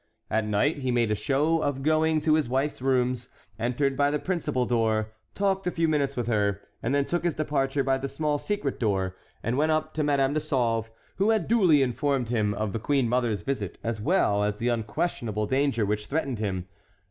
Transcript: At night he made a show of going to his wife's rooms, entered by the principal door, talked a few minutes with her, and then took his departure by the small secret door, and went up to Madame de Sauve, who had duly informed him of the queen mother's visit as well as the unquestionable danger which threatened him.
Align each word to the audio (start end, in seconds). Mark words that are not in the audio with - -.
At 0.31 0.45
night 0.47 0.79
he 0.79 0.89
made 0.89 1.11
a 1.11 1.13
show 1.15 1.61
of 1.61 1.83
going 1.83 2.21
to 2.21 2.33
his 2.33 2.49
wife's 2.49 2.81
rooms, 2.81 3.29
entered 3.59 3.95
by 3.95 4.09
the 4.09 4.17
principal 4.17 4.65
door, 4.65 5.11
talked 5.35 5.67
a 5.67 5.71
few 5.71 5.87
minutes 5.87 6.15
with 6.17 6.25
her, 6.25 6.59
and 6.81 6.95
then 6.95 7.05
took 7.05 7.23
his 7.23 7.35
departure 7.35 7.83
by 7.83 7.99
the 7.99 8.07
small 8.07 8.39
secret 8.39 8.79
door, 8.79 9.15
and 9.43 9.59
went 9.59 9.71
up 9.71 9.93
to 9.93 10.03
Madame 10.03 10.33
de 10.33 10.39
Sauve, 10.39 10.89
who 11.17 11.29
had 11.29 11.47
duly 11.47 11.83
informed 11.83 12.29
him 12.29 12.55
of 12.55 12.73
the 12.73 12.79
queen 12.79 13.07
mother's 13.07 13.43
visit 13.43 13.77
as 13.83 14.01
well 14.01 14.41
as 14.43 14.57
the 14.57 14.69
unquestionable 14.69 15.45
danger 15.45 15.85
which 15.85 16.07
threatened 16.07 16.39
him. 16.39 16.65